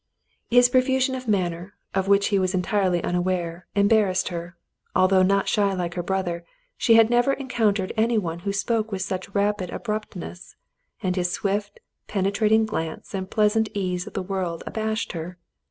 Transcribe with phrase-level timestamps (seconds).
[0.49, 4.57] His profusion of manner, of which he was entirely un aware, embarrassed her;
[4.95, 6.43] although not shy like her brother,
[6.75, 10.55] she had never encountered any one who spoke with such rapid abruptness,
[11.03, 15.37] and his swift, penetrating glance and pleasant ease of the world abashed her.